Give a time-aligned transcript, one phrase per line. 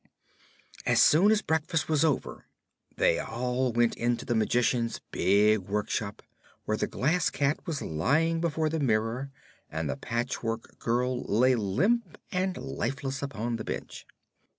[0.83, 2.47] As soon as breakfast was over
[2.95, 6.23] they all went into the Magician's big workshop,
[6.65, 9.29] where the Glass Cat was lying before the mirror
[9.69, 14.07] and the Patchwork Girl lay limp and lifeless upon the bench.